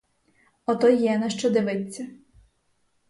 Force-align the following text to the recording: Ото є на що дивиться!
Ото 0.65 0.89
є 0.89 1.17
на 1.17 1.29
що 1.29 1.49
дивиться! 1.49 2.07